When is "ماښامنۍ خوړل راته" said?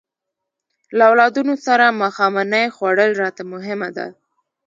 2.01-3.41